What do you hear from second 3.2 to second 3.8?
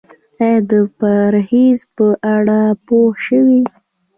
شوئ؟